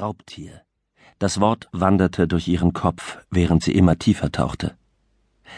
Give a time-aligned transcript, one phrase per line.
[0.00, 0.62] Raubtier.
[1.20, 4.74] Das Wort wanderte durch ihren Kopf, während sie immer tiefer tauchte.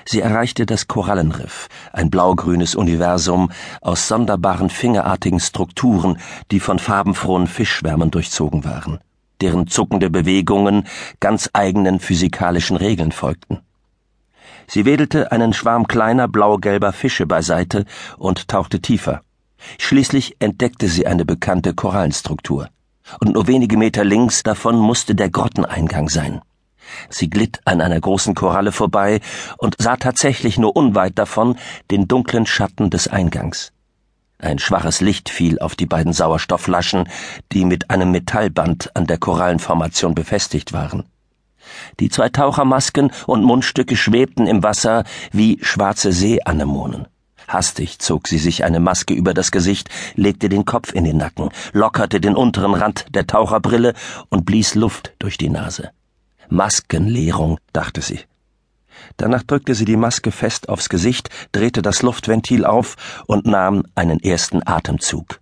[0.05, 6.19] Sie erreichte das Korallenriff, ein blaugrünes Universum aus sonderbaren fingerartigen Strukturen,
[6.51, 8.99] die von farbenfrohen Fischschwärmen durchzogen waren,
[9.41, 10.87] deren zuckende Bewegungen
[11.19, 13.61] ganz eigenen physikalischen Regeln folgten.
[14.67, 17.87] Sie wedelte einen Schwarm kleiner blau-gelber Fische beiseite
[18.19, 19.23] und tauchte tiefer.
[19.79, 22.69] Schließlich entdeckte sie eine bekannte Korallenstruktur
[23.21, 26.41] und nur wenige Meter links davon musste der Grotteneingang sein.
[27.09, 29.21] Sie glitt an einer großen Koralle vorbei
[29.59, 31.57] und sah tatsächlich nur unweit davon
[31.91, 33.73] den dunklen Schatten des Eingangs.
[34.39, 37.09] Ein schwaches Licht fiel auf die beiden Sauerstoffflaschen,
[37.53, 41.05] die mit einem Metallband an der Korallenformation befestigt waren.
[41.99, 47.09] Die zwei Tauchermasken und Mundstücke schwebten im Wasser wie schwarze Seeanemonen.
[47.49, 51.51] Hastig zog sie sich eine Maske über das Gesicht, legte den Kopf in den Nacken,
[51.73, 53.95] lockerte den unteren Rand der Taucherbrille
[54.29, 55.91] und blies Luft durch die Nase.
[56.49, 58.21] Maskenleerung, dachte sie.
[59.17, 64.21] Danach drückte sie die Maske fest aufs Gesicht, drehte das Luftventil auf und nahm einen
[64.21, 65.41] ersten Atemzug.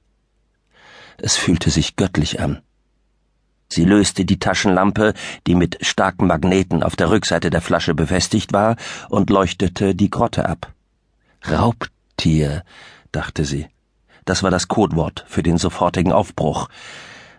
[1.18, 2.61] Es fühlte sich göttlich an.
[3.68, 5.14] Sie löste die Taschenlampe,
[5.46, 8.77] die mit starken Magneten auf der Rückseite der Flasche befestigt war,
[9.08, 10.72] und leuchtete die Grotte ab.
[11.48, 12.65] Raub Tier,
[13.12, 13.67] dachte sie.
[14.25, 16.69] Das war das Codewort für den sofortigen Aufbruch.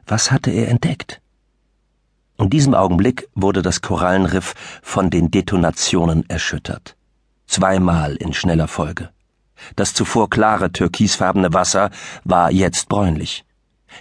[0.05, 1.21] Was hatte er entdeckt?
[2.37, 4.53] In diesem Augenblick wurde das Korallenriff
[4.83, 6.95] von den Detonationen erschüttert.
[7.47, 9.09] Zweimal in schneller Folge.
[9.75, 11.89] Das zuvor klare türkisfarbene Wasser
[12.23, 13.45] war jetzt bräunlich.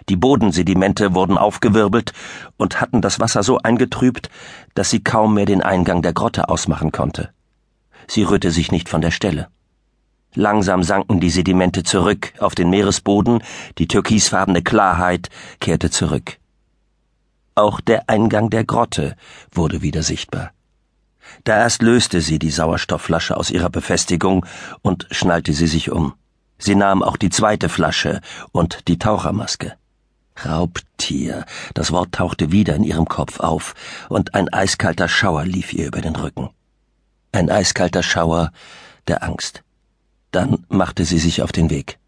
[0.08, 2.12] Die Bodensedimente wurden aufgewirbelt
[2.56, 4.28] und hatten das Wasser so eingetrübt,
[4.74, 7.30] dass sie kaum mehr den Eingang der Grotte ausmachen konnte.
[8.08, 9.48] Sie rührte sich nicht von der Stelle.
[10.34, 13.42] Langsam sanken die Sedimente zurück auf den Meeresboden,
[13.78, 15.28] die türkisfarbene Klarheit
[15.60, 16.38] kehrte zurück.
[17.54, 19.16] Auch der Eingang der Grotte
[19.52, 20.50] wurde wieder sichtbar.
[21.44, 24.44] Da erst löste sie die Sauerstoffflasche aus ihrer Befestigung
[24.82, 26.14] und schnallte sie sich um.
[26.58, 28.20] Sie nahm auch die zweite Flasche
[28.52, 29.74] und die Tauchermaske.
[30.44, 33.74] Raubtier, das Wort tauchte wieder in ihrem Kopf auf,
[34.08, 36.50] und ein eiskalter Schauer lief ihr über den Rücken.
[37.30, 38.52] Ein eiskalter Schauer
[39.06, 39.63] der Angst.
[40.34, 42.00] Dann machte sie sich auf den Weg.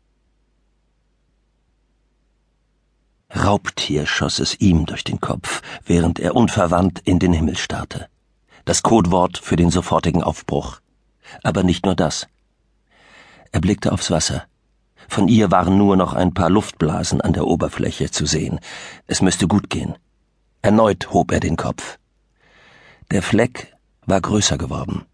[3.31, 8.09] Raubtier schoss es ihm durch den Kopf, während er unverwandt in den Himmel starrte.
[8.64, 10.81] Das Codewort für den sofortigen Aufbruch.
[11.44, 12.26] Aber nicht nur das.
[13.53, 14.47] Er blickte aufs Wasser.
[15.08, 18.58] Von ihr waren nur noch ein paar Luftblasen an der Oberfläche zu sehen.
[19.06, 19.94] Es müsste gut gehen.
[20.62, 22.00] Erneut hob er den Kopf.
[23.12, 25.04] Der Fleck war größer geworden.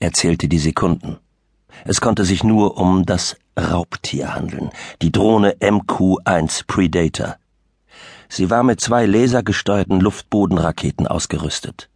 [0.00, 1.18] Er zählte die Sekunden.
[1.84, 4.70] Es konnte sich nur um das Raubtier handeln,
[5.02, 7.36] die Drohne MQ-1 Predator.
[8.28, 11.90] Sie war mit zwei lasergesteuerten Luftbodenraketen ausgerüstet.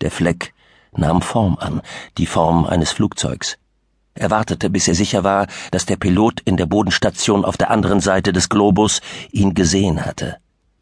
[0.00, 0.54] Der Fleck
[0.92, 1.82] nahm Form an,
[2.16, 3.58] die Form eines Flugzeugs.
[4.14, 8.00] Er wartete, bis er sicher war, dass der Pilot in der Bodenstation auf der anderen
[8.00, 9.00] Seite des Globus
[9.30, 10.38] ihn gesehen hatte.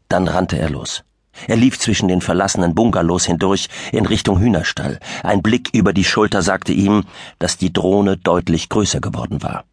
[0.09, 1.03] Dann rannte er los.
[1.47, 4.99] Er lief zwischen den verlassenen Bungalows hindurch in Richtung Hühnerstall.
[5.23, 7.03] Ein Blick über die Schulter sagte ihm,
[7.39, 9.65] dass die Drohne deutlich größer geworden war.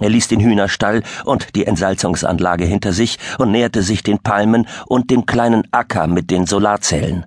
[0.00, 5.10] Er ließ den Hühnerstall und die Entsalzungsanlage hinter sich und näherte sich den Palmen und
[5.10, 7.26] dem kleinen Acker mit den Solarzellen.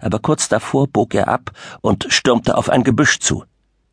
[0.00, 1.50] Aber kurz davor bog er ab
[1.80, 3.44] und stürmte auf ein Gebüsch zu.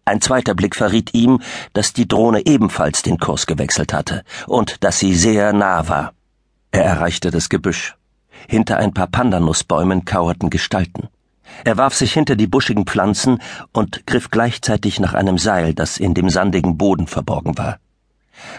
[0.06, 1.42] Ein zweiter Blick verriet ihm,
[1.74, 6.14] dass die Drohne ebenfalls den Kurs gewechselt hatte und dass sie sehr nah war.
[6.72, 7.97] Er erreichte das Gebüsch.
[8.48, 11.10] Hinter ein paar Pandanussbäumen kauerten Gestalten.
[11.64, 13.40] Er warf sich hinter die buschigen Pflanzen
[13.74, 17.80] und griff gleichzeitig nach einem Seil, das in dem sandigen Boden verborgen war.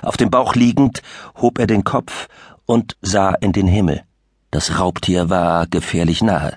[0.03, 1.03] Auf dem Bauch liegend
[1.37, 2.29] hob er den Kopf
[2.67, 4.03] und sah in den Himmel.
[4.51, 6.57] Das Raubtier war gefährlich nahe.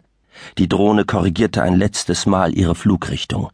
[0.57, 3.49] Die Drohne korrigierte ein letztes Mal ihre Flugrichtung.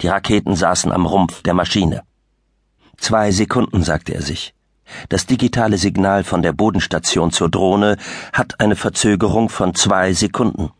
[0.00, 2.02] Die Raketen saßen am Rumpf der Maschine.
[2.98, 4.54] Zwei Sekunden, sagte er sich.
[5.08, 7.96] Das digitale Signal von der Bodenstation zur Drohne
[8.32, 10.70] hat eine Verzögerung von zwei Sekunden.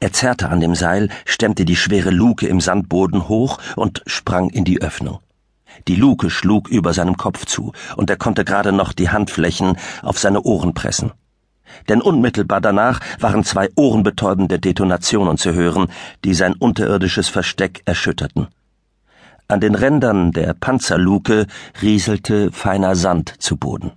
[0.00, 4.64] Er zerrte an dem Seil, stemmte die schwere Luke im Sandboden hoch und sprang in
[4.64, 5.20] die Öffnung.
[5.88, 10.18] Die Luke schlug über seinem Kopf zu, und er konnte gerade noch die Handflächen auf
[10.18, 11.12] seine Ohren pressen.
[11.88, 15.86] Denn unmittelbar danach waren zwei ohrenbetäubende Detonationen zu hören,
[16.24, 18.48] die sein unterirdisches Versteck erschütterten.
[19.48, 21.46] An den Rändern der Panzerluke
[21.82, 23.92] rieselte feiner Sand zu Boden.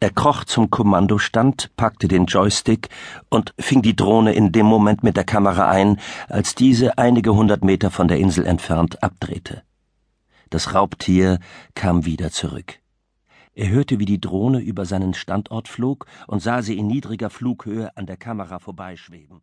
[0.00, 2.88] Er kroch zum Kommandostand, packte den Joystick
[3.28, 5.98] und fing die Drohne in dem Moment mit der Kamera ein,
[6.28, 9.62] als diese einige hundert Meter von der Insel entfernt abdrehte.
[10.50, 11.40] Das Raubtier
[11.74, 12.78] kam wieder zurück.
[13.54, 17.96] Er hörte, wie die Drohne über seinen Standort flog und sah sie in niedriger Flughöhe
[17.96, 19.42] an der Kamera vorbeischweben